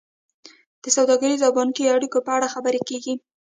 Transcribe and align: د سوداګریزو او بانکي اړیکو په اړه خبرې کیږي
د 0.83 0.85
سوداګریزو 0.95 1.45
او 1.47 1.53
بانکي 1.57 1.83
اړیکو 1.95 2.17
په 2.25 2.31
اړه 2.37 2.51
خبرې 2.53 2.79
کیږي 2.89 3.13